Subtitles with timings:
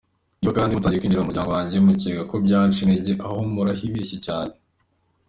[0.37, 4.53] Niba kandi mutangiye kwinjira mu muryango wanjye mukeka ko byanca intege aho murahibeshye cyane.